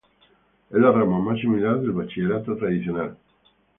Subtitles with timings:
[0.71, 3.19] Es la rama más similar al "bachillerato tradicional".